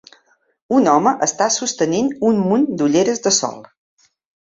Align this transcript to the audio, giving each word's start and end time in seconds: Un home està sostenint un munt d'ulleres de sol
Un 0.77 0.87
home 0.93 1.11
està 1.25 1.49
sostenint 1.55 2.09
un 2.31 2.39
munt 2.47 2.65
d'ulleres 2.81 3.23
de 3.29 3.33
sol 3.41 3.61